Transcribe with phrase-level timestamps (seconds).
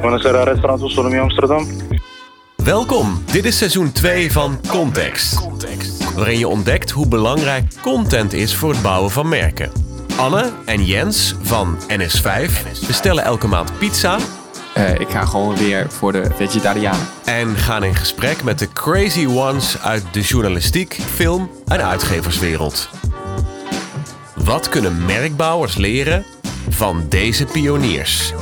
[0.00, 1.66] Buonasera, restaurant Autonomie Amsterdam.
[2.56, 5.48] Welkom, dit is seizoen 2 van Context.
[6.14, 9.70] Waarin je ontdekt hoe belangrijk content is voor het bouwen van merken.
[10.16, 12.50] Anne en Jens van NS5
[12.86, 14.18] bestellen elke maand pizza
[14.74, 17.06] Eh, ik ga gewoon weer voor de vegetarianen.
[17.24, 22.88] en gaan in gesprek met de crazy ones uit de journalistiek, film en uitgeverswereld.
[24.34, 26.24] Wat kunnen merkbouwers leren
[26.68, 28.32] van deze pioniers?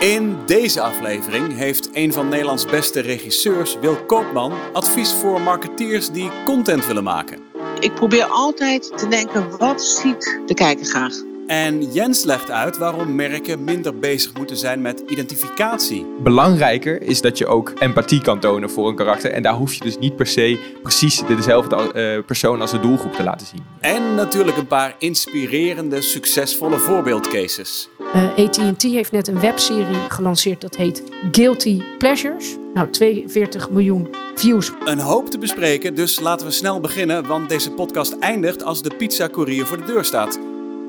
[0.00, 6.30] In deze aflevering heeft een van Nederlands beste regisseurs, Wil Koopman, advies voor marketeers die
[6.44, 7.38] content willen maken.
[7.80, 11.14] Ik probeer altijd te denken, wat ziet de kijker graag?
[11.46, 16.06] En Jens legt uit waarom merken minder bezig moeten zijn met identificatie.
[16.18, 19.30] Belangrijker is dat je ook empathie kan tonen voor een karakter.
[19.30, 23.12] En daar hoef je dus niet per se precies dezelfde eh, persoon als de doelgroep
[23.12, 23.64] te laten zien.
[23.80, 27.88] En natuurlijk een paar inspirerende, succesvolle voorbeeldcases.
[28.12, 31.02] Eh, AT&T heeft net een webserie gelanceerd dat heet
[31.32, 32.56] Guilty Pleasures.
[32.74, 34.72] Nou, 42 miljoen views.
[34.84, 38.94] Een hoop te bespreken, dus laten we snel beginnen, want deze podcast eindigt als de
[38.96, 40.38] pizza-courier voor de deur staat.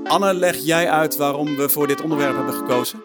[0.03, 3.01] Anne, leg jij uit waarom we voor dit onderwerp hebben gekozen?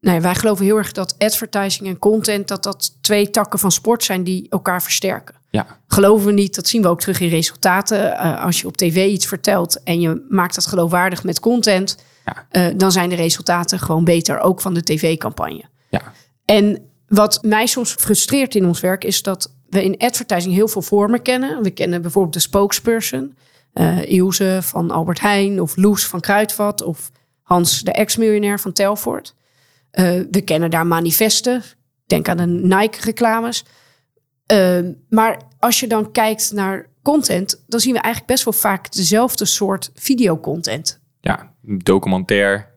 [0.00, 2.48] Nee, wij geloven heel erg dat advertising en content...
[2.48, 5.34] dat dat twee takken van sport zijn die elkaar versterken.
[5.50, 8.18] Ja, Geloven we niet, dat zien we ook terug in resultaten.
[8.18, 11.96] Eh, als je op tv iets vertelt en je maakt dat geloofwaardig met content...
[12.26, 12.46] Ja.
[12.50, 15.64] eh, dan zijn de resultaten gewoon beter, ook van de tv-campagne.
[15.88, 16.12] ja.
[16.44, 20.82] En wat mij soms frustreert in ons werk is dat we in advertising heel veel
[20.82, 21.62] vormen kennen.
[21.62, 23.36] We kennen bijvoorbeeld de spokesperson,
[24.04, 27.10] Ilse van Albert Heijn of Loes van Kruidvat of
[27.42, 29.34] Hans de ex-miljonair van Telfort.
[29.90, 31.62] Eh, we kennen daar manifesten.
[32.06, 33.64] Denk aan de Nike-reclames.
[35.08, 39.44] Maar als je dan kijkt naar content, dan zien we eigenlijk best wel vaak dezelfde
[39.44, 41.00] soort videocontent.
[41.26, 41.52] Ja.
[41.62, 42.74] documentair.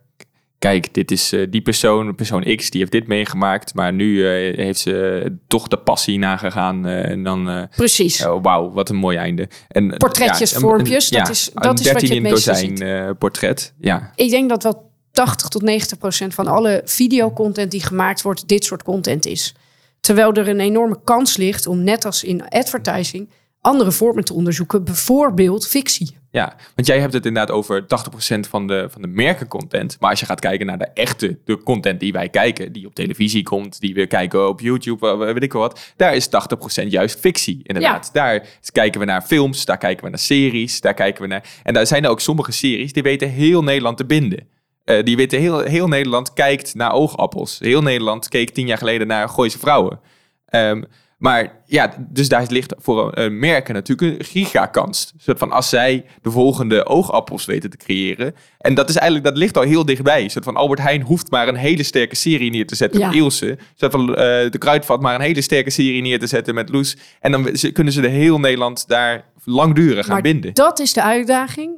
[0.59, 3.73] Kijk, dit is eh, die persoon, persoon X, die heeft dit meegemaakt.
[3.73, 6.86] Maar nu eh, heeft ze toch de passie nagegaan.
[6.86, 8.25] eh, en dan, eh, Precies.
[8.25, 9.48] oh, wauw, wat een mooi einde.
[9.67, 12.49] En, eh, Portretjes, ja, vormpjes, dat ja, is- dat is wat je 13 het meeste
[12.52, 13.73] dozijn eh, portret.
[13.80, 18.48] Ja, Ik denk dat wel 80 tot 90 procent van alle videocontent die gemaakt wordt,
[18.48, 19.55] dit soort content is.
[19.99, 23.30] Terwijl er een enorme kans ligt om, net als in advertising,
[23.61, 24.83] andere vormen te onderzoeken.
[24.83, 26.17] Bijvoorbeeld fictie.
[26.32, 27.86] Ja, want jij hebt het inderdaad over 80%
[28.40, 29.98] van de, van de merkencontent.
[30.00, 32.95] Maar als je gaat kijken naar de echte de content die wij kijken, die op
[32.95, 36.30] televisie komt, die we kijken op YouTube, weet ik wel wat, daar is
[36.84, 38.10] 80% juist fictie, inderdaad.
[38.14, 41.44] Daar kijken we naar films, daar kijken we naar series, daar kijken we naar...
[41.64, 44.48] En daar zijn er ook sommige series die weten heel Nederland te binden.
[44.84, 47.60] Eh, die weten heel, heel Nederland kijkt naar oogappels.
[47.60, 50.00] Heel Nederland keek tien jaar geleden naar Gooise Vrouwen.
[50.46, 50.84] Ehm,
[51.19, 55.13] maar ja, dus daar ligt voor een, merken natuurlijk een gigakans.
[55.17, 58.35] Soort van als zij de volgende oogappels weten te creëren.
[58.57, 60.27] En dat is eigenlijk, dat ligt al heel dichtbij.
[60.30, 63.07] Soort van Albert Heijn hoeft maar een hele sterke serie neer te zetten Ja.
[63.07, 63.57] met Ilse.
[63.75, 64.15] Soort van eh,
[64.52, 66.97] de Kruidvat maar een hele sterke serie neer te zetten met Loes.
[67.19, 70.53] En dan kunnen ze de heel Nederland daar langdurig maar binden.
[70.53, 71.71] dat is de uitdaging.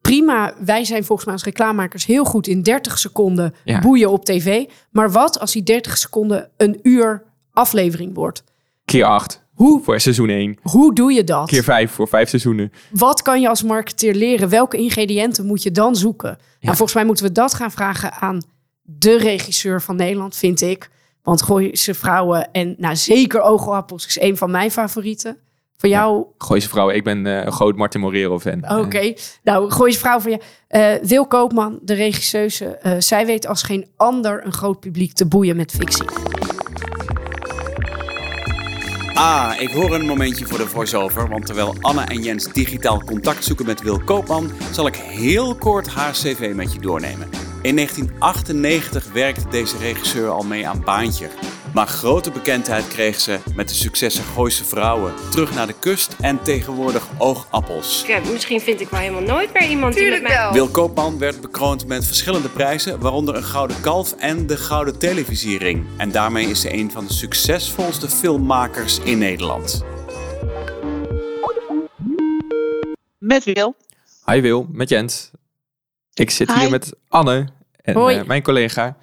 [0.00, 3.80] Prima, wij zijn volgens mij als reclamemakers heel goed in 30 seconden Ja.
[3.80, 4.64] boeien op tv.
[4.90, 7.22] Maar wat als die 30 seconden een uur
[7.52, 8.44] aflevering wordt?
[8.88, 10.58] Keer acht Hoe, voor seizoen 1.
[10.62, 11.48] hoe doe je dat?
[11.48, 12.72] Keer vijf voor vijf seizoenen.
[12.90, 14.48] Wat kan je als marketeer leren?
[14.48, 16.38] Welke ingrediënten moet je dan zoeken?
[16.60, 18.42] Nou, volgens mij moeten we dat gaan vragen aan
[18.82, 20.90] de regisseur van Nederland, vind ik.
[21.22, 25.36] Want Gooise Vrouwen en nou, zeker Oogappels is een van mijn favorieten.
[25.76, 28.78] Voor jou, Gooise vrouwen, ik ben eh, een groot Martin Morero fan.
[28.78, 29.12] oké.
[29.42, 30.42] Nou, Gooise Vrouw van jou.
[30.68, 35.26] Eh, Wil Koopman, de regisseuse, eh, zij weet als geen ander een groot publiek te
[35.26, 36.04] boeien met fictie.
[39.18, 43.44] Ah, ik hoor een momentje voor de voice-over, want terwijl Anne en Jens digitaal contact
[43.44, 47.28] zoeken met Wil Koopman, zal ik heel kort haar cv met je doornemen.
[47.62, 51.28] In 1998 werkte deze regisseur al mee aan Baantje.
[51.74, 56.42] Maar grote bekendheid kreeg ze met de successen Gooise Vrouwen, Terug naar de Kust en
[56.42, 58.04] tegenwoordig Oogappels.
[58.06, 60.48] Ja, misschien vind ik wel helemaal nooit meer iemand die met mij...
[60.52, 65.86] Wil Koopman werd bekroond met verschillende prijzen, waaronder een Gouden Kalf en de Gouden Televisiering.
[65.96, 69.84] En daarmee is ze een van de succesvolste filmmakers in Nederland.
[73.18, 73.76] Met Wil.
[74.26, 75.30] Hi Wil, met Jens.
[76.14, 76.60] Ik zit Hi.
[76.60, 77.48] hier met Anne
[77.82, 78.16] en Hoi.
[78.16, 78.96] eh, mijn collega.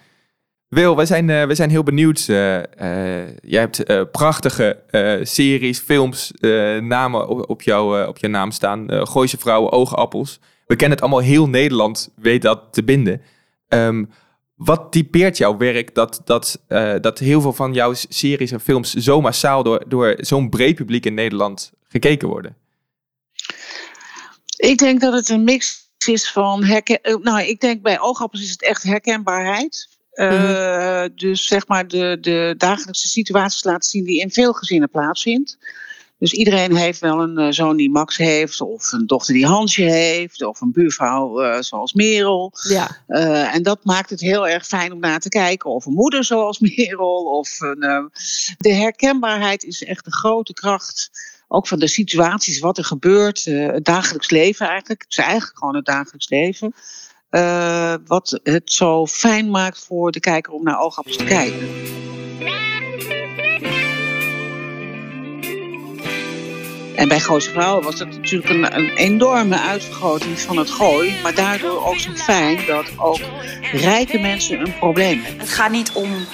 [0.67, 2.25] Wil, wij zijn, eh, wij zijn heel benieuwd.
[2.27, 4.79] eh eh, jij hebt prachtige
[5.23, 6.31] series, films,
[6.81, 9.07] namen op, op, jou, op je naam staan.
[9.07, 10.39] Gooise vrouwen, oogappels.
[10.67, 13.21] We kennen het allemaal, heel Nederland weet dat te binden.
[13.67, 14.05] Ehm,
[14.55, 16.61] wat typeert jouw werk dat, dat,
[17.01, 21.05] dat heel veel van jouw series en films zo massaal door, door zo'n breed publiek
[21.05, 22.55] in Nederland gekeken worden?
[24.57, 26.99] Ik denk dat het een mix is van herken...
[27.21, 29.94] Nou, ik denk bij oogappels is het echt herkenbaarheid.
[30.15, 31.07] Eh, Mhm.
[31.15, 35.57] Dus zeg maar de, de dagelijkse situaties laten zien die in veel gezinnen plaatsvindt.
[36.19, 39.81] Dus iedereen heeft wel een eh, zoon die Max heeft, of een dochter die Hansje
[39.83, 42.53] heeft, of een buurvrouw eh, zoals Merel.
[42.69, 45.69] Ja, Eh, en dat maakt het heel erg fijn om naar te kijken.
[45.69, 47.23] Of een moeder zoals Merel.
[47.37, 48.03] Of een, eh,
[48.57, 51.09] de herkenbaarheid is echt een grote kracht.
[51.47, 53.45] Ook van de situaties, wat er gebeurt.
[53.47, 55.01] eh, het dagelijks leven eigenlijk.
[55.01, 56.73] Het is eigenlijk gewoon het dagelijks leven.
[57.35, 61.69] Eh, wat het zo fijn maakt voor de kijker om naar oogappels te kijken.
[66.95, 71.15] En bij Gooise Vrouwen was dat natuurlijk een, een enorme uitvergroting van het gooi.
[71.23, 73.19] Maar daardoor ook zo fijn dat ook
[73.71, 75.39] rijke mensen een probleem hebben.
[75.39, 76.25] Het gaat niet om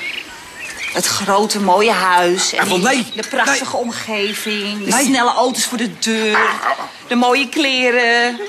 [0.94, 2.54] het grote mooie huis.
[2.54, 3.06] En Ah, nee.
[3.16, 4.84] de prachtige omgeving.
[4.86, 6.40] De snelle auto's voor de deur.
[7.08, 8.40] De mooie kleren.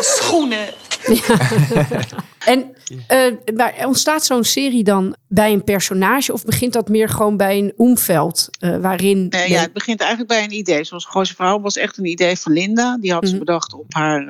[0.00, 0.79] Schoenen.
[2.44, 2.74] en
[3.06, 7.58] eh, maar ontstaat zo'n serie dan bij een personage of begint dat meer gewoon bij
[7.58, 9.26] een omveld eh, waarin...
[9.28, 10.84] Nee, ja, het begint eigenlijk bij een idee.
[10.84, 12.96] Zoals Gooise Vrouw was echt een idee van Linda.
[13.00, 13.38] Die had ze Mhm.
[13.44, 14.26] bedacht op haar...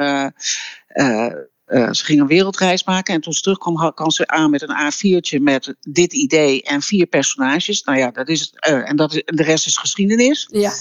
[0.86, 1.26] eh,
[1.70, 4.92] eh, ze ging een wereldreis maken en toen ze terugkwam kwam ze aan met een
[4.92, 7.82] A4'tje met dit idee en vier personages.
[7.82, 8.50] Nou ja, dat is het.
[8.60, 10.48] eh, en dat is, de rest is geschiedenis.
[10.52, 10.72] Ja.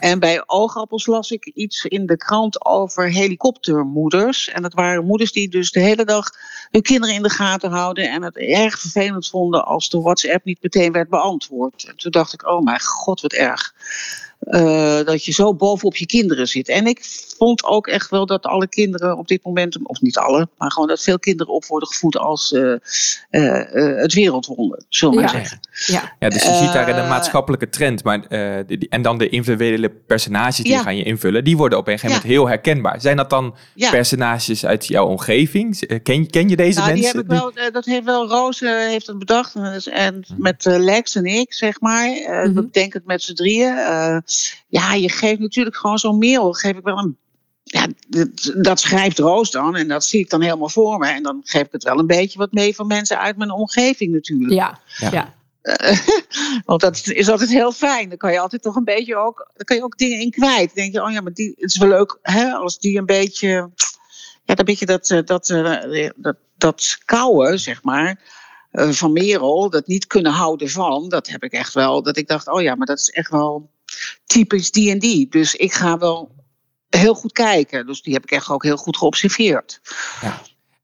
[0.00, 4.48] En bij Oogappels las ik iets in de krant over helikoptermoeders.
[4.48, 6.30] En dat waren moeders die dus de hele dag
[6.70, 8.10] hun kinderen in de gaten houden.
[8.10, 11.84] En het erg vervelend vonden als de WhatsApp niet meteen werd beantwoord.
[11.84, 13.74] En toen dacht ik, oh mijn god, wat erg.
[14.40, 16.68] Eh, dat je zo bovenop je kinderen zit.
[16.68, 17.04] En ik
[17.38, 20.88] vond ook echt wel dat alle kinderen op dit moment, of niet alle, maar gewoon
[20.88, 22.80] dat veel kinderen op worden gevoed als eh, eh,
[23.90, 25.38] eh, het wereldwonder, zullen we maar Ja.
[25.38, 25.60] zeggen.
[25.86, 26.12] Ja.
[26.18, 28.04] Ja, dus je ziet daar een maatschappelijke trend.
[28.04, 30.82] Maar, eh, die- die- en dan de individuele personages die Ja.
[30.82, 31.44] gaan je invullen.
[31.44, 32.22] Die worden op een gegeven Ja.
[32.22, 33.00] moment heel herkenbaar.
[33.00, 33.90] Zijn dat dan Ja.
[33.90, 35.78] personages uit jouw omgeving?
[36.02, 37.18] Ken, ken je deze Nou, die mensen?
[37.20, 39.54] heb ik wel, dat heeft wel Roos heeft het bedacht.
[39.54, 42.06] En, en met Lex en ik, zeg maar.
[42.06, 42.54] eh Mhm.
[42.54, 43.74] We bedenken het met z'n drieën.
[44.68, 46.52] Ja, je geeft natuurlijk gewoon zo'n merel.
[46.52, 47.16] Geef ik wel een.
[47.62, 49.76] Ja, dat, dat schrijft Roos dan.
[49.76, 51.06] En dat zie ik dan helemaal voor me.
[51.06, 54.12] En dan geef ik het wel een beetje wat mee van mensen uit mijn omgeving
[54.12, 54.52] natuurlijk.
[54.52, 54.80] Ja.
[55.10, 55.34] Ja.
[55.66, 55.98] Eh,
[56.64, 58.08] want dat is altijd heel fijn.
[58.08, 60.66] Dan kan je altijd toch een beetje ook, dan kan je ook dingen in kwijt.
[60.66, 63.06] Dan denk je, oh ja, maar die, het is wel leuk hè, als die een
[63.06, 63.70] beetje,
[64.44, 68.20] ja, dan beetje dat, eh, dat, eh, dat, dat kouwen, zeg maar,
[68.70, 72.28] eh, van Merel, dat niet kunnen houden van, dat heb ik echt wel, dat ik
[72.28, 73.70] dacht, oh ja, maar dat is echt wel
[74.26, 75.28] typisch die en die.
[75.30, 76.34] Dus ik ga wel
[76.88, 77.86] heel goed kijken.
[77.86, 79.80] Dus die heb ik echt ook heel goed geobserveerd.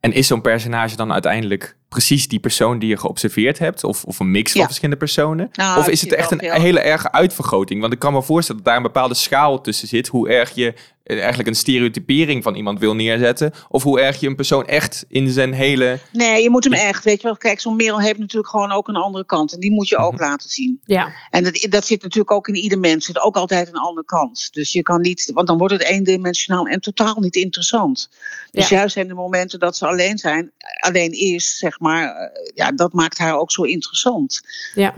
[0.00, 3.84] En is zo'n personage dan uiteindelijk precies die persoon die je geobserveerd hebt?
[3.84, 4.66] Of, of een mix van Ja.
[4.66, 5.48] verschillende personen?
[5.52, 7.80] Nou, of is het echt een hele erge uitvergroting?
[7.80, 10.08] Want ik kan me voorstellen dat daar een bepaalde schaal tussen zit.
[10.08, 13.52] Hoe erg je eigenlijk een stereotypering van iemand wil neerzetten.
[13.68, 15.98] Of hoe erg je een persoon echt in zijn hele...
[16.12, 17.36] Nee, je moet hem echt, weet je wel.
[17.36, 19.52] Kijk, zo'n Merel heeft natuurlijk gewoon ook een andere kant.
[19.52, 20.80] En die moet je ook laten zien.
[20.84, 21.12] Ja.
[21.30, 23.06] En dat, dat zit natuurlijk ook in ieder mens.
[23.06, 24.48] zit ook altijd een andere kant.
[24.52, 28.08] Dus je kan niet, want dan wordt het eendimensionaal en totaal niet interessant.
[28.50, 28.76] Dus Ja.
[28.76, 32.92] juist zijn de momenten dat ze alleen zijn, alleen is, zeg maar, eh, ja, dat
[32.92, 34.40] maakt haar ook zo interessant.
[34.74, 34.94] ja.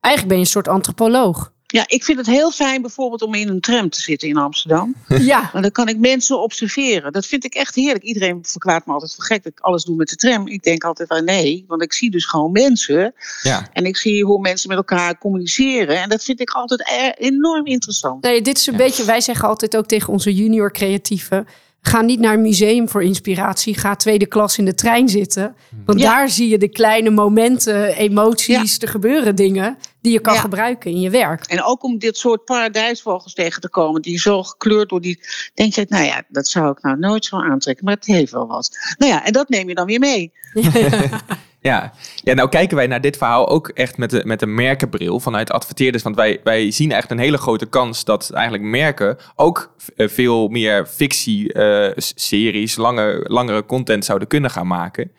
[0.00, 1.51] Eigenlijk ben je een soort antropoloog.
[1.72, 4.94] Ja, ik vind het heel fijn bijvoorbeeld om in een tram te zitten in Amsterdam.
[5.32, 5.50] Ja.
[5.52, 7.12] Dan kan ik mensen observeren.
[7.12, 8.04] Dat vind ik echt heerlijk.
[8.04, 10.48] Iedereen verklaart me altijd voor gek dat ik alles doe met de tram.
[10.48, 13.14] Ik denk altijd aan nee, want ik zie dus gewoon mensen.
[13.42, 13.68] Ja.
[13.72, 16.02] En ik zie hoe mensen met elkaar communiceren.
[16.02, 18.22] En dat vind ik altijd e- enorm interessant.
[18.22, 21.46] Nee, dit is een beetje, wij zeggen altijd ook tegen onze junior creatieven.
[21.84, 23.78] Ga niet naar een museum voor inspiratie.
[23.78, 25.56] Ga tweede klas in de trein zitten.
[25.84, 26.12] Want Ja.
[26.14, 30.40] daar zie je de kleine momenten, emoties, er gebeuren dingen die je kan Ja.
[30.40, 31.44] gebruiken in je werk.
[31.46, 35.20] En ook om dit soort paradijsvogels tegen te komen, die zo gekleurd door die.
[35.54, 38.46] Denk je, nou ja, dat zou ik nou nooit zo aantrekken, maar het heeft wel
[38.46, 38.78] wat.
[38.98, 40.32] Nou ja, en dat neem je dan weer mee.
[41.62, 41.92] Ja.
[42.14, 45.50] ja, nou kijken wij naar dit verhaal ook echt met, de, met een merkenbril vanuit
[45.50, 46.02] adverteerders.
[46.02, 50.48] Want wij, wij zien echt een hele grote kans dat eigenlijk merken ook eh, veel
[50.48, 55.10] meer fictie-series, lange, langere content zouden kunnen gaan maken.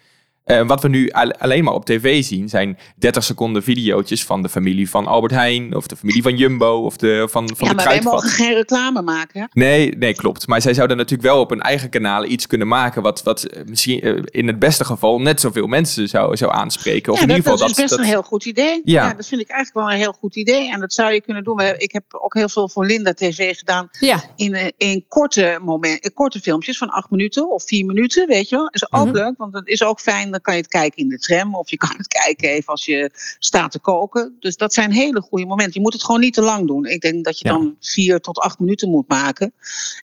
[0.43, 4.41] Eh, wat we nu al- alleen maar op tv zien zijn 30 seconden videootjes van
[4.41, 7.69] de familie van Albert Heijn of de familie van Jumbo of de, van, van ja,
[7.69, 9.39] de maar wij mogen geen reclame maken.
[9.41, 9.45] hè?
[9.53, 10.47] Nee, nee, klopt.
[10.47, 13.01] Maar zij zouden natuurlijk wel op hun eigen kanalen iets kunnen maken.
[13.01, 17.11] wat, wat eh, misschien eh, in het beste geval net zoveel mensen zou, zou aanspreken.
[17.13, 17.99] Of ja, in dat, ieder geval dat is best dat.
[17.99, 18.81] een heel goed idee.
[18.83, 19.07] Ja.
[19.07, 19.13] Ja.
[19.13, 20.71] dat vind ik eigenlijk wel een heel goed idee.
[20.71, 21.59] En dat zou je kunnen doen.
[21.77, 23.87] Ik heb ook heel veel voor Linda TV gedaan.
[23.99, 28.49] Ja, In, in korte, moment, in korte filmpjes van acht minuten of vier minuten, weet
[28.49, 28.67] je wel.
[28.71, 29.15] is ook Mhm.
[29.15, 30.31] leuk, want dat is ook fijn.
[30.33, 32.85] Dan kan je het kijken in de tram of je kan het kijken even als
[32.85, 34.37] je staat te koken.
[34.39, 35.73] Dus dat zijn hele goede momenten.
[35.73, 36.85] Je moet het gewoon niet te lang doen.
[36.85, 37.53] Ik denk dat je Ja.
[37.53, 39.53] dan vier tot acht minuten moet maken.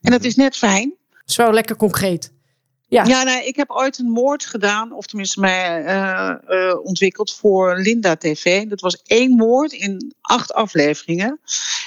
[0.01, 0.95] En dat is net fijn.
[1.25, 2.33] zo lekker concreet.
[2.89, 3.05] Ja.
[3.05, 7.77] Ja, nee, ik heb ooit een moord gedaan, of tenminste mij eh, eh, ontwikkeld voor
[7.79, 8.65] Linda TV.
[8.69, 11.41] Dat was één moord in acht afleveringen.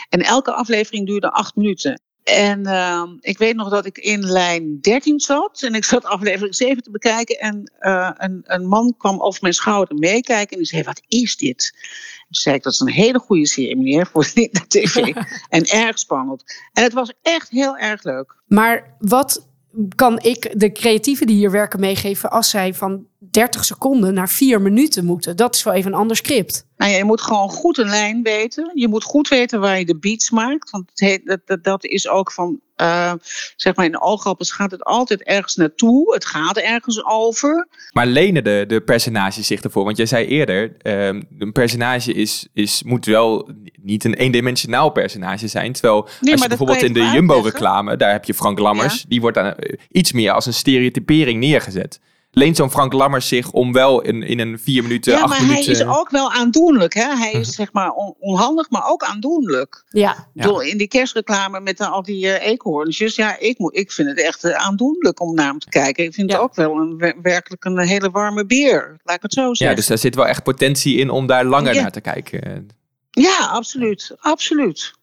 [0.10, 2.02] En elke aflevering duurde acht minuten.
[2.24, 5.62] En uh, ik weet nog dat ik in lijn 13 zat.
[5.62, 7.40] En ik zat aflevering 7 te bekijken.
[7.40, 10.52] En uh, een, een, man kwam over mijn schouder meekijken.
[10.52, 11.72] En die zei, wat is dit?
[11.74, 14.96] Toen zei ik, dat is een hele goede serie, meneer, voor Linda TV.
[15.50, 16.44] en erg spannend.
[16.74, 18.36] En het was echt heel erg leuk.
[18.48, 19.48] Maar wat
[19.96, 24.62] kan ik de creatieven die hier werken meegeven als zij van 30 seconden naar 4
[24.62, 25.36] minuten moeten?
[25.36, 26.66] Dat is wel even een ander script.
[26.78, 28.72] Nou ja, je moet gewoon goed een lijn weten.
[28.74, 30.70] Je moet goed weten waar je de beats maakt.
[30.70, 33.14] Want het heet, dat, dat, dat is ook van, uh,
[33.56, 36.14] zeg maar in de oogappels gaat het altijd ergens naartoe.
[36.14, 37.68] Het gaat ergens over.
[37.92, 39.84] Maar lenen de, de personages zich ervoor?
[39.84, 43.50] Want jij zei eerder, uh, een personage is, is, moet wel
[43.82, 45.74] niet een eendimensionaal personage zijn.
[45.74, 48.96] Terwijl Nee, als je bijvoorbeeld in de Jumbo-reclame, daar heb je Frank Lammers.
[48.96, 49.06] Ja.
[49.08, 52.00] Die wordt dan eh, iets meer als een stereotypering neergezet.
[52.36, 55.42] Leent zo'n Frank Lammers zich om wel in, in een vier minuten, ja, acht maar
[55.48, 55.64] minuten...
[55.64, 56.94] hij is ook wel aandoenlijk.
[56.94, 57.16] Hè?
[57.18, 57.40] Hij Mhm.
[57.40, 59.84] is zeg maar on- onhandig, maar ook aandoenlijk.
[59.90, 60.28] Ja.
[60.34, 63.16] Bedoel, In die kerstreclame met al die eh, eekhoorntjes.
[63.16, 66.04] Ja, ik, moet, ik vind het echt eh, aandoenlijk om naar hem te kijken.
[66.04, 66.36] Ik vind Ja.
[66.36, 69.00] het ook wel een, wer- werkelijk een hele warme beer.
[69.04, 69.68] Laat ik het zo zeggen.
[69.70, 71.82] Ja, dus daar zit wel echt potentie in om daar langer Ja.
[71.82, 72.68] naar te kijken.
[73.12, 74.16] Ja, absoluut.
[74.20, 74.94] Absoluut.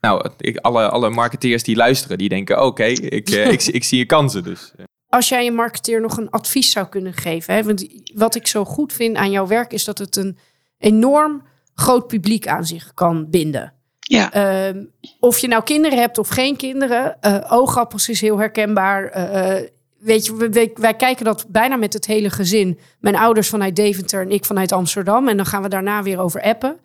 [0.00, 3.98] Nou, ik, alle, alle marketeers die luisteren, die denken, oké, ik, eh, ik, ik zie
[3.98, 4.72] je kansen dus.
[5.14, 7.54] Als jij een marketeer nog een advies zou kunnen geven.
[7.54, 7.62] Hè?
[7.62, 10.38] Want wat ik zo goed vind aan jouw werk is dat het een
[10.78, 11.42] enorm
[11.74, 13.72] groot publiek aan zich kan binden.
[14.00, 14.32] Ja.
[14.32, 14.84] Ehm,
[15.20, 17.20] of je nou kinderen hebt of geen kinderen.
[17.20, 19.04] eh oogappels is heel herkenbaar.
[19.04, 19.68] eh, eh,
[19.98, 22.78] weet je, wij kijken dat bijna met het hele gezin.
[23.00, 25.28] Mijn ouders vanuit Deventer en ik vanuit Amsterdam.
[25.28, 26.80] En dan gaan we daarna weer over appen.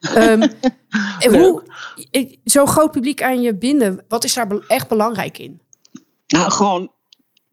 [0.00, 0.48] Ehm,
[1.30, 1.62] hoe
[2.44, 5.60] zo'n groot publiek aan je binden, wat is daar echt belangrijk in?
[6.26, 6.93] Nou, gewoon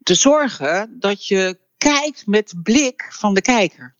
[0.02, 3.94] te zorgen dat je kijkt met blik van de kijker.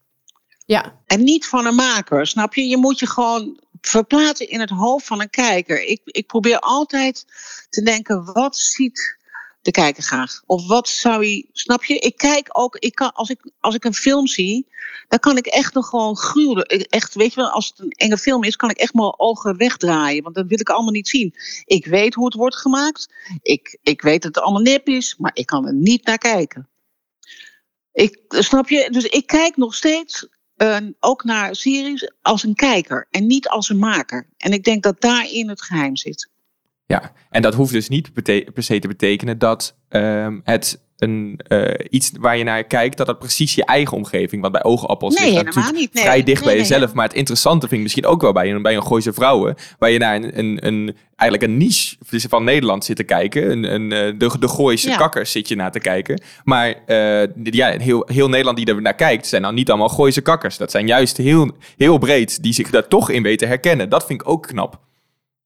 [0.64, 2.68] Ja, En niet van een maker, snap je?
[2.68, 5.85] Je moet je gewoon verplaatsen in het hoofd van een kijker.
[5.85, 7.25] Ik, ik probeer altijd
[7.68, 9.18] te denken, wat ziet
[9.62, 10.42] de kijker graag?
[10.47, 11.99] Of wat zou hij, snap je?
[11.99, 14.66] Ik kijk ook, ik kan, als, ik, als ik een film zie,
[15.09, 16.66] dan kan ik echt nog gewoon gruwelen.
[16.66, 19.57] Echt, weet je wel, als het een enge film is, kan ik echt mijn ogen
[19.57, 20.23] wegdraaien.
[20.23, 21.35] Want dat wil ik allemaal niet zien.
[21.64, 23.14] Ik weet hoe het wordt gemaakt.
[23.42, 26.69] Ik, ik weet dat het allemaal nep is, maar ik kan er niet naar kijken.
[27.92, 28.90] Ik, snap je?
[28.90, 33.69] Dus ik kijk nog steeds eh, ook naar series als een kijker en niet als
[33.69, 34.28] een maker.
[34.37, 36.31] En ik denk dat daarin het geheim zit.
[36.87, 38.12] Ja, en dat hoeft dus niet
[38.55, 43.07] per se te betekenen dat ehm, het een, eh, iets waar je naar kijkt, dat
[43.07, 46.05] dat precies je eigen omgeving, want bij oogappels Nee, ligt dat helemaal natuurlijk niet.
[46.05, 46.93] Nee, vrij dicht nee, bij jezelf.
[46.93, 49.91] Maar het interessante vind ik misschien ook wel bij een, bij een Gooise Vrouwen, waar
[49.91, 51.97] je naar een, een, een, eigenlijk een niche
[52.29, 53.51] van Nederland zit te kijken.
[53.51, 54.97] Een, een, eh, de, de Gooise Ja.
[54.97, 56.23] kakkers zit je naar te kijken.
[56.45, 60.21] Maar eh, ja, heel, heel Nederland die er naar kijkt, zijn dan niet allemaal Gooise
[60.21, 60.57] kakkers.
[60.57, 63.89] Dat zijn juist heel, heel breed, die zich daar toch in weten herkennen.
[63.89, 64.81] Dat vind ik ook knap.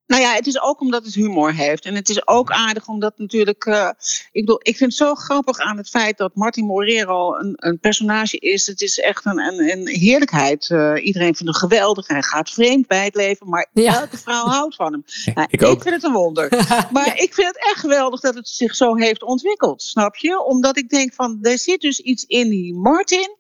[0.06, 1.84] Nou ja, het is ook omdat het humor heeft.
[1.84, 3.64] En het is ook aardig omdat natuurlijk...
[3.64, 3.88] eh,
[4.32, 7.78] ik bedoel, ik vind het zo grappig aan het feit dat Martin Morero een, een
[7.78, 8.66] personage is.
[8.66, 10.70] Het is echt een, een, een heerlijkheid.
[10.70, 12.06] Eh, iedereen vindt hem geweldig.
[12.06, 13.48] Hij gaat vreemd bij het leven.
[13.48, 14.00] Maar Ja.
[14.00, 15.04] elke vrouw houdt van hem.
[15.34, 15.82] Nou, ik ook.
[15.82, 16.48] vind het een wonder.
[16.92, 19.82] Maar ik vind het echt geweldig dat het zich zo heeft ontwikkeld.
[19.82, 20.44] Snap je?
[20.44, 23.36] Omdat ik denk van, er zit dus iets in die Martin.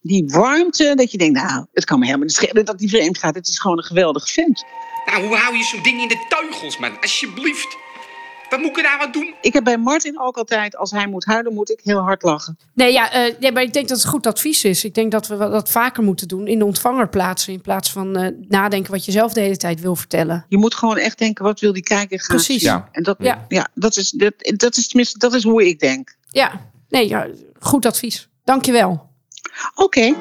[0.00, 0.92] Die warmte.
[0.94, 3.34] Dat je denkt, nou, het kan me helemaal niet schelen dat hij vreemd gaat.
[3.34, 4.64] Het is gewoon een geweldige vent.
[5.06, 7.00] Nou, hoe hou je zo'n ding in de teugels, man?
[7.00, 7.76] Alsjeblieft.
[8.50, 9.34] Wat moet ik er nou aan doen?
[9.40, 12.58] Ik heb bij Martin ook altijd, als hij moet huilen, moet ik heel hard lachen.
[12.74, 14.84] Nee, ja, eh, nee, maar ik denk dat het goed advies is.
[14.84, 17.52] Ik denk dat we dat vaker moeten doen in de ontvanger plaatsen.
[17.52, 20.46] In plaats van eh, nadenken wat je zelf de hele tijd wil vertellen.
[20.48, 22.62] Je moet gewoon echt denken, wat wil die kijker gaan Precies.
[22.62, 22.70] zien?
[22.70, 22.88] Ja.
[22.92, 23.44] En dat, Ja.
[23.48, 23.68] ja.
[23.74, 26.16] dat, is, dat, dat is tenminste, dat is hoe ik denk.
[26.30, 27.26] Ja, nee, ja,
[27.60, 28.28] goed advies.
[28.44, 29.10] Dankjewel.
[29.74, 30.14] Oké.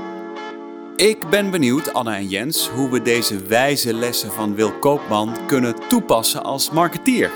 [1.04, 5.88] Ik ben benieuwd, Anne en Jens, hoe we deze wijze lessen van Wil Koopman kunnen
[5.88, 7.32] toepassen als marketeer.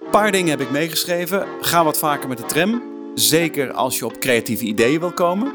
[0.00, 1.46] Een paar dingen heb ik meegeschreven.
[1.60, 2.82] Ga wat vaker met de tram.
[3.14, 5.52] Zeker als je op creatieve ideeën wil komen.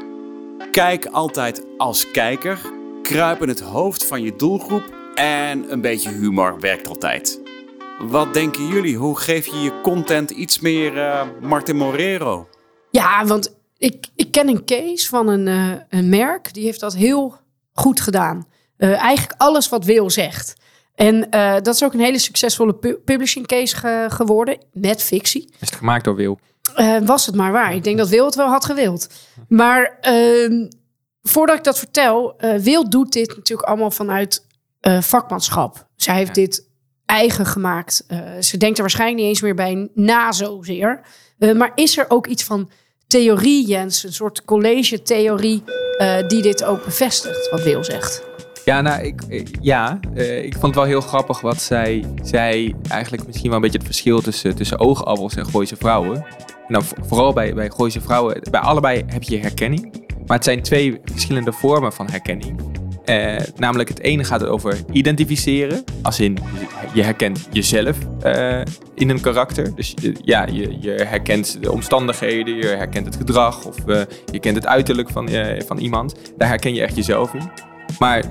[0.70, 2.60] Kijk altijd als kijker.
[3.02, 4.84] Kruip in het hoofd van je doelgroep.
[5.14, 7.40] En een beetje humor werkt altijd.
[7.98, 8.96] Wat denken jullie?
[8.96, 12.48] Hoe geef je je content iets meer eh, Martin Morero?
[12.90, 16.54] Ja, want ik, ik ken een case van een, eh, een merk.
[16.54, 17.34] Die heeft dat heel
[17.72, 18.46] goed gedaan.
[18.76, 20.54] Eh, eigenlijk alles wat Wil zegt.
[20.94, 24.58] En eh, dat is ook een hele succesvolle pu- publishing case ge- geworden.
[24.72, 25.48] Met fictie.
[25.60, 26.38] Is het gemaakt door Wil?
[27.04, 27.74] Was het maar waar.
[27.74, 29.08] Ik denk dat Wil het wel had gewild.
[29.48, 30.68] Maar ehm,
[31.22, 34.46] voordat ik dat vertel, Wil doet dit natuurlijk allemaal vanuit
[35.00, 35.86] vakmanschap.
[35.96, 36.68] Zij heeft dit
[37.06, 38.04] eigen gemaakt.
[38.40, 41.00] Ze denkt er waarschijnlijk niet eens meer bij na zozeer.
[41.56, 42.70] Maar is er ook iets van
[43.10, 45.62] theorie, Jens, een soort college-theorie,
[45.98, 48.24] eh, die dit ook bevestigt, wat Wil zegt.
[48.64, 52.74] Ja, nou, ik, ja eh, ik vond het wel heel grappig wat zij zei.
[52.88, 56.24] Eigenlijk misschien wel een beetje het verschil tussen, tussen oogappels en Gooise vrouwen.
[56.68, 60.08] En vooral bij, bij Gooise vrouwen, bij allebei heb je herkenning.
[60.26, 62.69] Maar het zijn twee verschillende vormen van herkenning.
[63.10, 65.84] Eh, namelijk het ene gaat over identificeren.
[66.02, 66.38] Als in,
[66.94, 68.60] je herkent jezelf eh,
[68.94, 69.74] in een karakter.
[69.74, 73.76] Dus eh, ja, je, je, herkent de omstandigheden, je herkent het gedrag of
[74.32, 75.28] je kent het uiterlijk van,
[75.66, 76.14] van iemand.
[76.36, 77.50] Daar herken je echt jezelf in.
[77.98, 78.24] Maar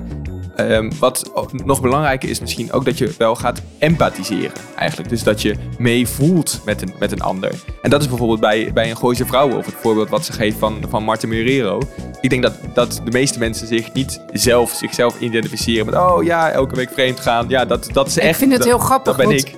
[0.68, 1.30] ehm, wat
[1.64, 5.08] nog belangrijker is misschien ook dat je wel gaat empathiseren eigenlijk.
[5.08, 7.52] Dus dat je meevoelt met een, met een ander.
[7.82, 10.58] En dat is bijvoorbeeld bij, bij een Gooise Vrouwen of het voorbeeld wat ze geeft
[10.58, 11.80] van, van Martin Merero.
[12.20, 16.50] Ik denk dat, dat de meeste mensen zich niet zelf, zichzelf identificeren met oh ja,
[16.50, 17.48] elke week vreemd gaan.
[17.48, 18.30] Ja, dat, dat is echt...
[18.30, 19.16] Ik vind het dat- heel grappig.
[19.16, 19.54] Dat ben ik.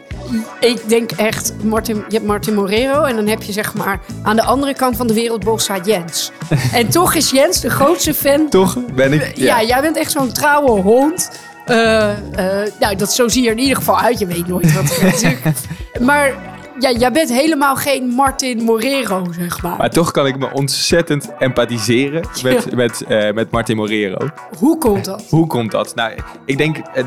[0.60, 4.36] Ik denk echt, Martin, je hebt Martin Morero en dan heb je zeg maar aan
[4.36, 6.30] de andere kant van de wereldbol staat Jens.
[6.72, 8.48] en toch is Jens de grootste fan.
[8.48, 9.36] Toch ben ik...
[9.36, 11.30] Ja, jij bent echt zo'n trouwe hond.
[11.64, 14.18] Eh, eh, nou, dat, zo zie je er in ieder geval uit.
[14.18, 15.00] Je weet nooit wat.
[16.00, 16.34] Maar
[16.78, 19.76] ja, jij bent helemaal geen Martin Morero, zeg maar.
[19.76, 22.76] Maar toch kan ik me ontzettend empathiseren met, Ja.
[22.76, 24.28] met, eh, met Martin Morero.
[24.58, 25.24] Hoe komt dat?
[25.28, 25.94] Hoe komt dat?
[25.94, 26.12] Nou,
[26.46, 27.06] ik denk, en,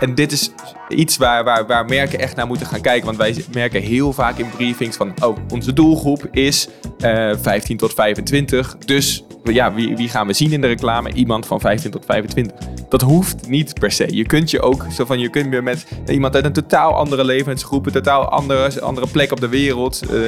[0.00, 0.50] en dit is
[0.88, 3.06] iets waar, waar, waar merken echt naar moeten gaan kijken.
[3.06, 6.68] Want wij merken heel vaak in briefings van, oh, onze doelgroep is
[6.98, 8.76] eh 15 tot 25.
[8.84, 11.12] Dus ja, wie, wie gaan we zien in de reclame?
[11.12, 12.56] Iemand van 15 tot 25.
[12.88, 14.16] Dat hoeft niet per se.
[14.16, 17.24] Je kunt je ook, zo van, je kunt weer met iemand uit een totaal andere
[17.24, 20.02] levensgroep, een totaal andere, andere plek op de wereld.
[20.10, 20.18] eh,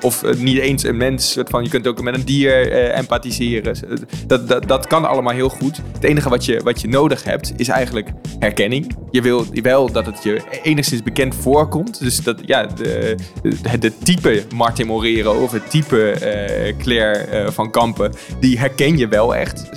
[0.00, 1.38] of eh, niet eens een mens.
[1.44, 3.76] Van, je kunt ook met een dier eh, empathiseren.
[4.26, 5.80] Dat, dat, dat kan allemaal heel goed.
[5.92, 8.96] Het enige wat je, wat je nodig hebt is eigenlijk herkenning.
[9.10, 12.00] Je wil wel dat het je enigszins bekend voorkomt.
[12.00, 13.16] Dus dat ja, de,
[13.78, 19.68] de, type Martin Morero of het type Claire van Kampen, die herken je wel echt.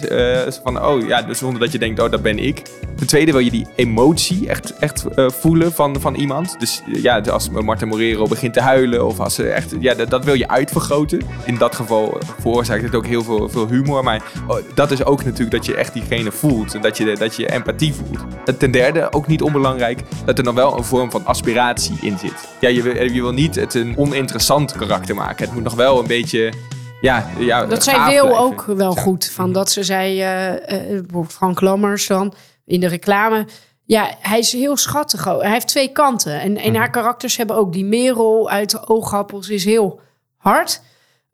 [0.64, 2.62] Van, oh ja, dus zonder dat je denkt, oh dat ben ik.
[2.96, 6.60] Ten tweede wil je die emotie echt, echt voelen van, van iemand.
[6.60, 10.26] Dus ja, als Martin Morero begint te huilen of als ze echt, ja, dat, dat
[10.26, 11.22] wil je uitvergroten.
[11.46, 14.04] In dat geval veroorzaakt het ook heel veel, veel humor.
[14.04, 16.76] Maar oh, dat is ook natuurlijk dat je echt diegene voelt.
[16.76, 18.20] En dat je, dat je empathie voelt.
[18.46, 22.18] En ten derde, ook niet onbelangrijk, dat er nog wel een vorm van aspiratie in
[22.18, 22.34] zit.
[22.60, 25.46] Ja, je, wil- je wil niet het een oninteressant karakter maken.
[25.46, 26.54] Het moet nog wel een beetje...
[27.02, 28.44] Ja, ja, Dat gaaf Wil blijven.
[28.46, 29.30] ook wel goed.
[29.34, 32.34] Van dat ze zei, eh, eh, Frank Lammers dan,
[32.66, 33.46] in de reclame.
[33.90, 35.28] Ja, hij is heel schattig.
[35.30, 35.42] ook.
[35.42, 36.42] Hij heeft twee kanten.
[36.42, 40.00] En, en haar karakters hebben ook die Merel uit de oogappels is heel
[40.38, 40.82] hard.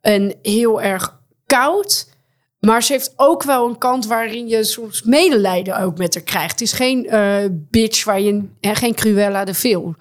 [0.01, 2.09] En heel erg koud.
[2.59, 6.51] Maar ze heeft ook wel een kant waarin je soms medelijden ook met haar krijgt.
[6.51, 9.95] Het is geen eh, bitch waar je, hè, geen Cruella de Vil.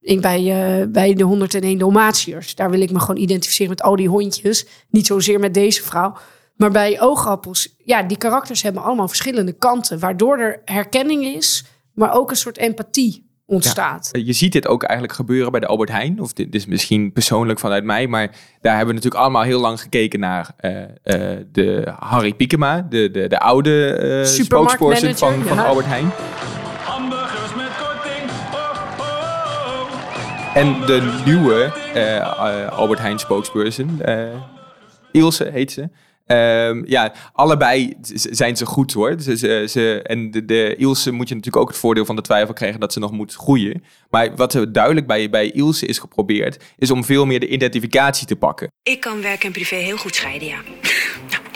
[0.00, 2.54] Ik bij, eh, bij de 101 Dalmatiërs.
[2.54, 4.66] Daar wil ik me gewoon identificeren met al die hondjes.
[4.88, 6.16] Niet zozeer met deze vrouw.
[6.56, 9.98] Maar bij oogappels, ja, die karakters hebben allemaal verschillende kanten.
[9.98, 11.64] Waardoor er herkenning is,
[11.96, 14.08] maar ook een soort empathie ontstaat.
[14.12, 16.20] Je ziet dit ook eigenlijk gebeuren bij de Albert Heijn.
[16.20, 18.06] Of dit is misschien persoonlijk vanuit mij.
[18.06, 18.26] Maar
[18.60, 22.86] daar hebben we natuurlijk allemaal heel lang gekeken naar eh, eh, de Harry Piekema.
[22.88, 25.58] De, de, de oude eh spokesperson van, van.
[25.58, 26.10] Albert Heijn.
[30.54, 31.72] En de nieuwe
[32.70, 34.24] Albert Heijn spokesperson, eh,
[35.12, 35.88] Ilse heet ze.
[36.26, 39.14] Ehm, ja, allebei zijn ze goed hoor.
[39.20, 42.54] Ze, ze- en de, de Ilse moet je natuurlijk ook het voordeel van de twijfel
[42.54, 43.82] krijgen dat ze nog moet groeien.
[44.10, 48.26] Maar wat er duidelijk bij, bij Ilse is geprobeerd, is om veel meer de identificatie
[48.26, 48.68] te pakken.
[48.82, 50.58] Ik kan werk en privé heel goed scheiden, ja.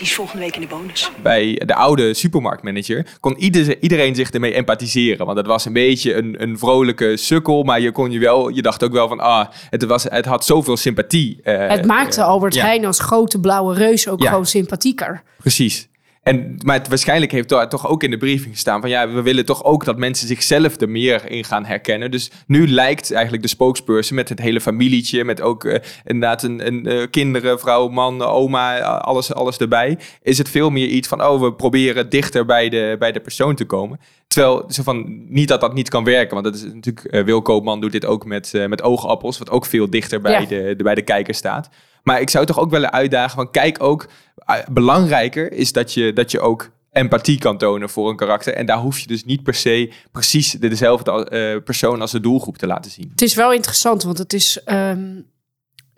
[0.00, 1.10] Die is volgende week in de bonus.
[1.22, 5.26] bij de oude supermarktmanager kon ieder, iedereen zich ermee empathiseren.
[5.26, 8.62] Want het was een beetje een, een vrolijke sukkel, maar je, kon je, wel, je
[8.62, 11.40] dacht ook wel van, ah, het, was, het had zoveel sympathie.
[11.42, 14.28] eh, het maakte eh, Albert ja, Heijn als grote blauwe reus ook Ja.
[14.28, 15.22] gewoon sympathieker.
[15.38, 15.88] Precies.
[16.22, 19.22] En, maar het, waarschijnlijk heeft daar toch ook in de briefing gestaan van ja, we
[19.22, 22.10] willen toch ook dat mensen zichzelf er meer in gaan herkennen.
[22.10, 26.66] Dus nu lijkt eigenlijk de spokesperson met het hele familietje, met ook eh, inderdaad een,
[26.66, 29.98] een eh, kinderen, vrouw, man, oma, alles, alles erbij.
[30.22, 33.54] Is het veel meer iets van oh, we proberen dichter bij de, bij de persoon
[33.54, 34.00] te komen.
[34.26, 37.42] Terwijl zo van niet dat dat niet kan werken, want dat is natuurlijk eh, Wil
[37.42, 40.46] Koopman doet dit ook met, met oogappels, wat ook veel dichter bij, Ja.
[40.46, 41.68] de, de, bij de kijker staat.
[42.10, 46.12] Maar ik zou toch ook willen uitdagen van kijk ook, eh, belangrijker is dat je,
[46.12, 48.54] dat je ook empathie kan tonen voor een karakter.
[48.54, 52.20] En daar hoef je dus niet per se precies de- dezelfde eh, persoon als de
[52.20, 53.08] doelgroep te laten zien.
[53.10, 54.60] Het is wel interessant, want het is.
[54.64, 55.20] ehm,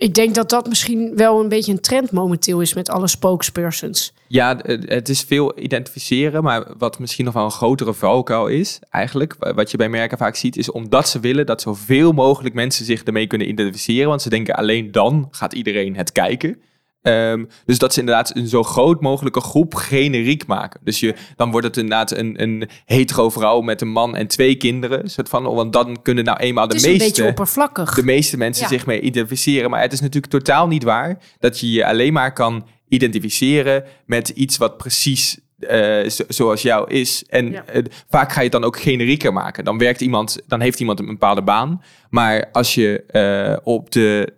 [0.03, 4.13] ik denk dat dat misschien wel een beetje een trend momenteel is met alle spokespersons.
[4.27, 9.35] Ja, het is veel identificeren, maar wat misschien nog wel een grotere valkuil is, eigenlijk,
[9.39, 12.85] wa- wat je bij merken vaak ziet, is omdat ze willen dat zoveel mogelijk mensen
[12.85, 16.57] zich ermee kunnen identificeren, want ze denken alleen dan gaat iedereen het kijken.
[17.03, 20.81] Ehm, dus dat ze inderdaad een zo groot mogelijke groep generiek maken.
[20.85, 24.55] Dus je, dan wordt het inderdaad een, een hetero vrouw met een man en twee
[24.55, 25.11] kinderen.
[25.11, 27.33] Soort van, want dan kunnen nou eenmaal de een meeste,
[27.95, 28.69] de meeste mensen Ja.
[28.69, 29.71] zich mee identificeren.
[29.71, 34.29] Maar het is natuurlijk totaal niet waar dat je je alleen maar kan identificeren met
[34.29, 37.25] iets wat precies eh, zo- zoals jou is.
[37.29, 37.65] En Ja.
[37.67, 39.65] eh, vaak ga je het dan ook generieker maken.
[39.65, 41.83] Dan werkt iemand, dan heeft iemand een bepaalde baan.
[42.11, 44.33] Maar als je eh, op de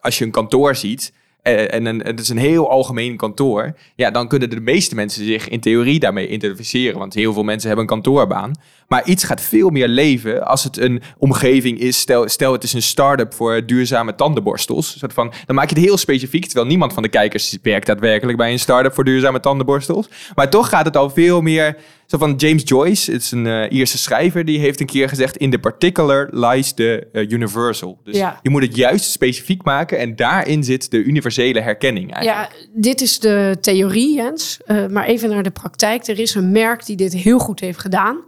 [0.00, 1.12] als je een kantoor ziet.
[1.46, 3.76] Eh, en een, het is een heel algemeen kantoor.
[3.94, 6.98] Ja, dan kunnen de meeste mensen zich in theorie daarmee identificeren.
[6.98, 8.52] Want heel veel mensen hebben een kantoorbaan.
[8.88, 11.98] Maar iets gaat veel meer leven als het een omgeving is.
[11.98, 14.98] Stel, stel het is een start-up voor duurzame tandenborstels.
[14.98, 16.44] Soort van, dan maak je het heel specifiek.
[16.44, 20.08] Terwijl niemand van de kijkers werkt daadwerkelijk bij een start-up voor duurzame tandenborstels.
[20.34, 21.76] Maar toch gaat het al veel meer.
[22.06, 25.36] Zo van James Joyce, het is een eh, Ierse schrijver, die heeft een keer gezegd:
[25.36, 27.98] In the particular lies the eh, universal.
[28.04, 28.38] Dus Ja.
[28.42, 32.52] je moet het juist specifiek maken en daarin zit de universele herkenning eigenlijk.
[32.52, 34.58] Ja, dit is de theorie, Jens.
[34.66, 36.06] Eh, maar even naar de praktijk.
[36.06, 38.18] Er is een merk die dit heel goed heeft gedaan.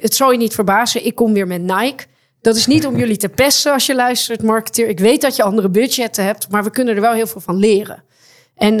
[0.00, 2.04] Het zal je niet verbazen, ik kom weer met Nike.
[2.40, 4.88] Dat is niet om jullie te pesten als je luistert, marketeer.
[4.88, 7.56] Ik weet dat je andere budgetten hebt, maar we kunnen er wel heel veel van
[7.56, 8.02] leren.
[8.56, 8.72] En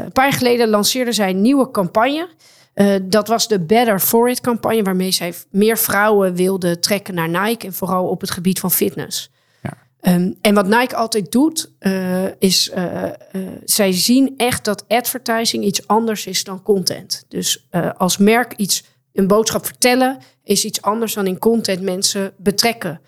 [0.00, 2.28] een paar jaar geleden lanceerden zij een nieuwe campagne.
[2.74, 7.28] Eh, dat was de Better For It campagne, waarmee zij meer vrouwen wilden trekken naar
[7.28, 7.66] Nike.
[7.66, 9.30] En vooral op het gebied van fitness.
[10.00, 13.04] Ehm, en wat Nike altijd doet, eh, is eh,
[13.64, 17.24] zij zien echt dat advertising iets anders is dan content.
[17.28, 23.00] Dus als merk iets, een boodschap vertellen, is iets anders dan in content mensen betrekken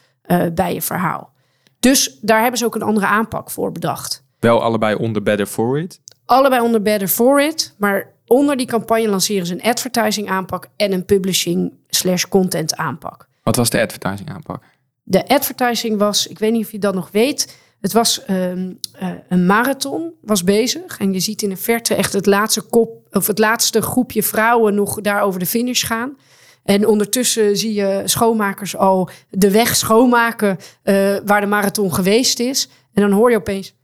[0.54, 1.32] bij je verhaal.
[1.80, 4.24] Dus daar hebben ze ook een andere aanpak voor bedacht.
[4.40, 6.00] Wel allebei onder Better For It.
[6.24, 10.92] Allebei onder Better For It, maar onder die campagne lanceren ze een advertising aanpak en
[10.92, 13.28] een publishing slash content aanpak.
[13.42, 14.62] Wat was de advertising aanpak?
[15.02, 17.56] De advertising was, ik weet niet of je dat nog weet.
[17.80, 20.98] Het was ehm, eh, een marathon, was bezig.
[20.98, 24.74] En je ziet in de verte echt het laatste kop, of het laatste groepje vrouwen
[24.74, 26.16] nog daar over de finish gaan.
[26.62, 32.68] En ondertussen zie je schoonmakers al de weg schoonmaken eh, waar de marathon geweest is.
[32.92, 33.74] En dan hoor je opeens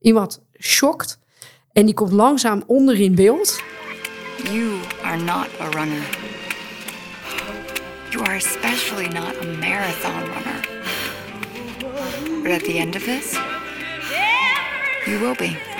[0.00, 1.18] iemand shocked.
[1.74, 3.62] En die komt langzaam onder in beeld.
[4.44, 6.02] You are not a runner.
[8.10, 10.60] You are especially not a marathon runner.
[12.42, 13.36] But at the end of this,
[15.06, 15.73] you will be.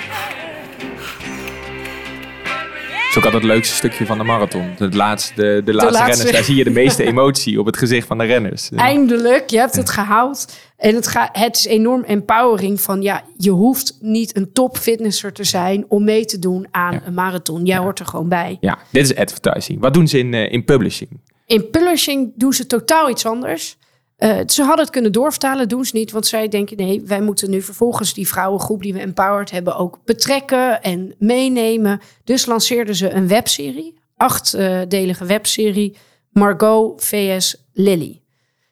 [3.15, 4.73] Is ook altijd het leukste stukje van de marathon.
[4.77, 6.15] Het laatste, de, de laatste, laatste.
[6.15, 8.69] renners, daar zie je de meeste emotie op het gezicht van de renners.
[8.75, 10.53] Eindelijk, je hebt het gehaald.
[10.77, 15.33] En het, gaat, het is enorm empowering van ja, je hoeft niet een top fitnesser
[15.33, 17.65] te zijn om mee te doen aan een marathon.
[17.65, 18.57] Jij hoort er gewoon bij.
[18.59, 19.79] Ja, dit is advertising.
[19.79, 21.09] Wat doen ze in, eh, in publishing?
[21.45, 23.77] In publishing doen ze totaal iets anders.
[24.15, 26.11] Eh, ze hadden het kunnen doorvertalen, doen ze niet.
[26.11, 29.99] Want zij denken, nee, wij moeten nu vervolgens die vrouwengroep die we empowered hebben ook
[30.05, 31.99] betrekken en meenemen.
[32.23, 35.97] Dus lanceerden ze een webserie, achtdelige webserie,
[36.31, 37.55] Margot vs.
[37.73, 38.21] Lily.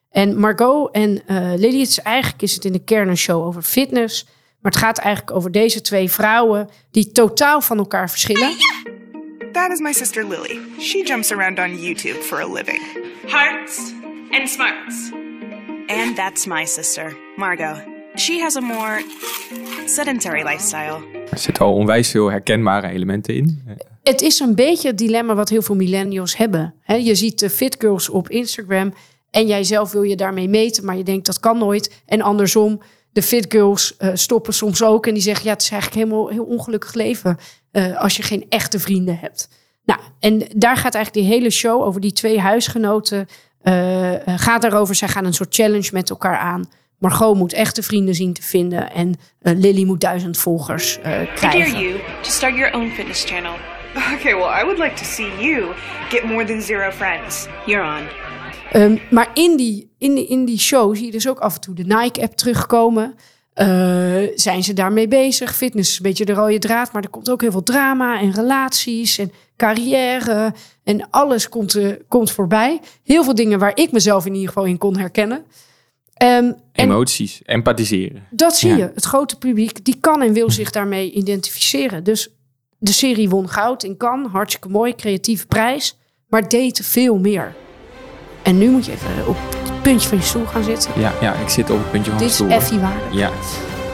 [0.09, 3.45] En Margot en eh, Lily, het is eigenlijk is het in de kern een show
[3.45, 4.25] over fitness.
[4.61, 8.49] Maar het gaat eigenlijk over deze twee vrouwen die totaal van elkaar verschillen.
[9.51, 10.59] That is my sister Lily.
[10.79, 12.81] She jumps around on YouTube for a living.
[13.27, 13.93] Hearts
[14.31, 15.22] and smarts.
[15.87, 17.83] And that's my sister, Margot.
[18.15, 19.03] She has a more
[19.85, 21.01] sedentary lifestyle.
[21.31, 23.63] Er zitten al onwijs veel herkenbare elementen in.
[24.03, 26.73] Het is een beetje het dilemma wat heel veel millennials hebben.
[26.81, 28.93] Hè, je ziet de fit girls op Instagram
[29.31, 32.01] en jij zelf wil je daarmee meten, maar je denkt dat kan nooit.
[32.05, 35.69] En andersom, de fit girls eh, stoppen soms ook en die zeggen ja, het is
[35.69, 37.37] eigenlijk helemaal heel ongelukkig leven
[37.71, 39.49] eh, als je geen echte vrienden hebt.
[39.85, 43.27] Nou, en daar gaat eigenlijk die hele show over die twee huisgenoten.
[43.63, 46.69] Eh, gaat daarover, zij gaan een soort challenge met elkaar aan.
[46.97, 51.01] Margot moet echte vrienden zien te vinden en eh, Lily moet duizend volgers I
[51.35, 51.59] krijgen.
[51.59, 53.53] dare you to start your own fitness channel.
[54.15, 55.73] Okay, well, I would like to see you
[56.09, 57.47] get more than zero friends.
[57.65, 58.07] You're on.
[58.71, 61.61] Ehm, maar in die, in, die, in die show zie je dus ook af en
[61.61, 63.15] toe de Nike-app terugkomen.
[63.53, 63.67] Eh,
[64.35, 65.55] zijn ze daarmee bezig?
[65.55, 68.31] Fitness is een beetje de rode draad, maar er komt ook heel veel drama en
[68.31, 70.53] relaties en carrière.
[70.83, 72.79] En alles komt, eh, komt voorbij.
[73.03, 75.43] Heel veel dingen waar ik mezelf in ieder geval in kon herkennen.
[76.13, 78.23] Ehm, en Emoties, empathiseren.
[78.29, 78.75] dat zie Ja.
[78.77, 78.91] je.
[78.95, 82.03] Het grote publiek die kan en wil zich daarmee identificeren.
[82.03, 82.29] Dus
[82.77, 84.31] de serie won goud in Cannes.
[84.31, 85.97] Hartstikke mooi, creatieve prijs.
[86.29, 87.55] Maar deed veel meer.
[88.43, 89.37] En nu moet je even op
[89.83, 90.91] puntje van je stoel gaan zitten.
[90.99, 92.49] Ja, ja, ik zit op het puntje van Dit de is stoel.
[92.49, 93.13] effie waardig.
[93.13, 93.29] Ja.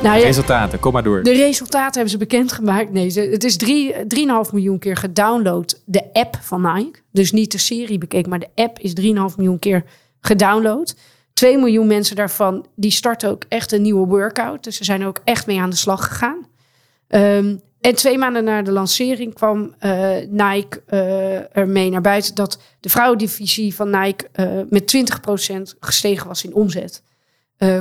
[0.04, 1.24] Nou, ja, Resultaten, kom maar door.
[1.24, 2.92] de resultaten hebben ze bekendgemaakt.
[2.92, 5.82] Nee, het is drie- 3,5 miljoen keer gedownload.
[5.86, 7.00] De app van Nike.
[7.12, 9.84] Dus niet de serie bekeken, maar de app is 3,5 miljoen keer
[10.22, 10.96] gedownload.
[11.34, 14.64] 2 miljoen mensen daarvan, die starten ook echt een nieuwe workout.
[14.64, 16.38] Dus ze zijn ook echt mee aan de slag gegaan.
[17.08, 22.60] Ehm, en twee maanden na de lancering kwam uh, Nike uh, ermee naar buiten dat
[22.80, 24.96] de vrouwendivisie van Nike uh, met
[25.74, 27.04] 20% gestegen was in omzet.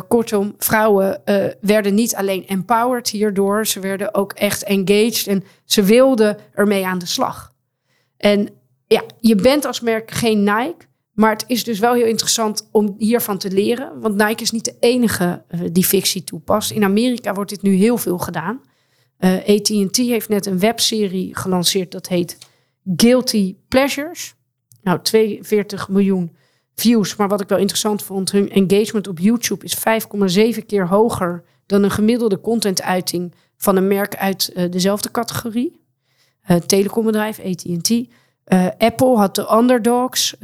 [0.09, 1.23] kortom, vrouwen
[1.61, 6.99] werden niet alleen empowered hierdoor, ze werden ook echt engaged en ze wilden ermee aan
[6.99, 7.53] de slag.
[8.17, 8.49] En
[8.87, 12.95] ja, je bent als merk geen Nike, maar het is dus wel heel interessant om
[12.99, 16.71] hiervan te leren, want Nike is niet de enige die fictie toepast.
[16.71, 18.61] In Amerika wordt dit nu heel veel gedaan.
[19.19, 22.39] Uh, AT&T heeft net een webserie gelanceerd dat heet
[22.97, 24.35] Guilty Pleasures.
[24.83, 26.37] Nou, 42 miljoen
[26.75, 27.17] views.
[27.17, 29.77] Maar wat ik wel interessant vond, hun engagement op YouTube is
[30.57, 35.81] 5,7 keer hoger dan een gemiddelde contentuiting van een merk uit uh, dezelfde categorie.
[36.51, 38.07] Uh, telecombedrijf, AT&T.
[38.79, 40.37] Apple had de Underdogs,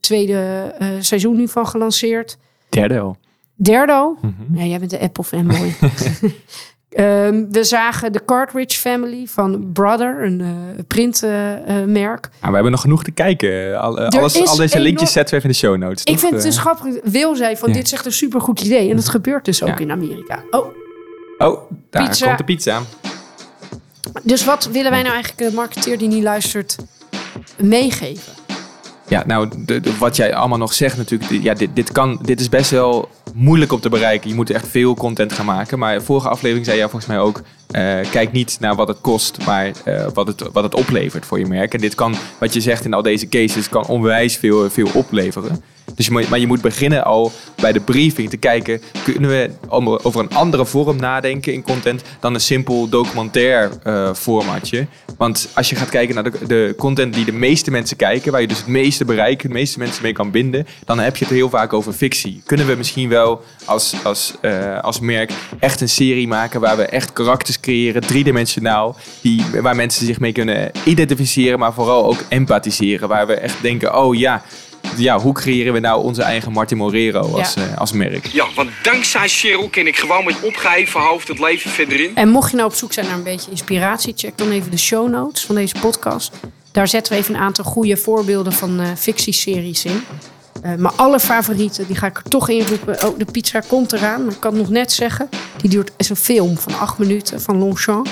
[0.00, 2.38] tweede seizoen nu van gelanceerd.
[2.68, 3.16] Derde al.
[3.54, 4.18] Derde al?
[4.20, 4.58] Mm -hmm.
[4.58, 5.74] Ja, jij bent de Apple fanboy.
[6.96, 10.48] Um, we zagen de Cartridge Family van Brother, een uh,
[10.86, 12.28] printmerk.
[12.34, 13.80] Uh, we hebben nog genoeg te kijken.
[13.80, 16.04] Al, uh, alles, al deze linkjes zetten we even in de show notes.
[16.04, 17.00] Ik vind het dus grappig.
[17.02, 17.74] Wil zei van ja.
[17.74, 18.90] dit is echt een supergoed idee.
[18.90, 19.78] En dat gebeurt dus ook ja.
[19.78, 20.42] in Amerika.
[20.50, 20.66] Oh,
[21.38, 22.26] oh daar pizza.
[22.26, 22.80] komt de pizza.
[24.22, 26.76] Dus wat willen wij nou eigenlijk de marketeer die niet luistert
[27.56, 28.32] meegeven?
[29.08, 31.42] Ja, nou, de, de, wat jij allemaal nog zegt natuurlijk.
[31.42, 34.28] Ja, dit, dit, kan, dit is best wel moeilijk om te bereiken.
[34.28, 35.78] Je moet echt veel content gaan maken.
[35.78, 37.42] Maar vorige aflevering zei jij volgens mij ook...
[37.76, 41.38] Uh, kijk niet naar wat het kost, maar uh, wat, het, wat het oplevert voor
[41.38, 41.74] je merk.
[41.74, 45.62] En dit kan, wat je zegt in al deze cases, kan onwijs veel, veel opleveren.
[45.94, 48.82] Dus je moet, maar je moet beginnen al bij de briefing te kijken...
[49.04, 49.50] kunnen we
[50.02, 52.02] over een andere vorm nadenken in content...
[52.20, 54.86] dan een simpel documentair uh, formatje.
[55.16, 58.32] Want als je gaat kijken naar de, de, content die de meeste mensen kijken...
[58.32, 60.66] waar je dus het meeste bereikt, de meeste mensen mee kan binden...
[60.84, 62.42] dan heb je het heel vaak over fictie.
[62.46, 66.60] Kunnen we misschien wel als, als, uh, als merk echt een serie maken...
[66.60, 68.96] waar we echt karakters creëren, driedimensionaal...
[69.20, 71.58] Die, waar mensen zich mee kunnen identificeren...
[71.58, 73.08] maar vooral ook empathiseren.
[73.08, 74.42] Waar we echt denken, oh ja
[74.96, 77.62] ja, hoe creëren we nou onze eigen Martin Morero als, ja.
[77.62, 78.26] uh, als merk?
[78.26, 82.16] Ja, want dankzij Cheryl kan ik gewoon met opgeheven hoofd het leven verder in.
[82.16, 84.78] En mocht je nou op zoek zijn naar een beetje inspiratie, check dan even de
[84.78, 86.32] show notes van deze podcast.
[86.72, 90.04] Daar zetten we even een aantal goede voorbeelden van uh, fictieseries in.
[90.64, 93.06] Uh, maar alle favorieten, die ga ik er toch inroepen.
[93.06, 95.28] Oh, de pizza komt eraan, maar ik kan het nog net zeggen.
[95.56, 98.08] Die duurt, is een film van acht minuten van Longchamp.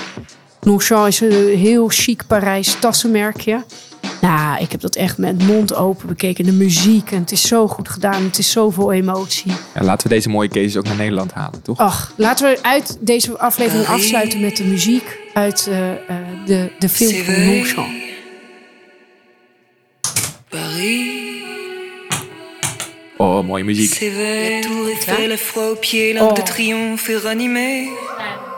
[0.59, 3.63] Longchamp is een heel chic Parijs tassenmerkje.
[4.21, 6.45] Nou, ik heb dat echt met mond open bekeken.
[6.45, 8.23] De muziek en het is zo goed gedaan.
[8.23, 9.51] Het is zoveel emotie.
[9.73, 11.77] Ja, laten we deze mooie cases ook naar Nederland halen, toch?
[11.77, 15.95] Ach, laten we uit deze aflevering afsluiten met de muziek uit uh, uh,
[16.45, 17.89] de, de film van Longchamp.
[23.17, 23.93] Oh, mooie muziek.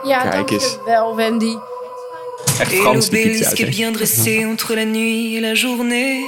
[0.04, 0.78] Ja, ja Kijk eens.
[0.84, 1.56] wel, Wendy.
[2.58, 3.50] Echt Frans die pizza.
[3.50, 6.24] est bien dressé entre la nuit et la journée.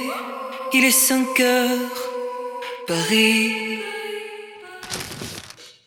[0.73, 2.09] Il est 5 heures,
[2.85, 3.51] Paris.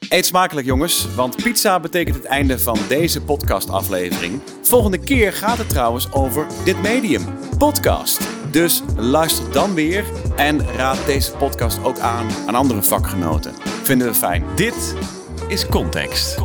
[0.09, 4.41] Eet smakelijk jongens, want pizza betekent het einde van deze podcastaflevering.
[4.63, 7.25] Volgende keer gaat het trouwens over dit medium,
[7.59, 8.21] podcast.
[8.51, 10.05] Dus luister dan weer
[10.37, 13.55] en raad deze podcast ook aan aan andere vakgenoten.
[13.83, 14.45] Vinden we fijn.
[14.57, 14.95] Dit
[15.49, 16.39] is Context.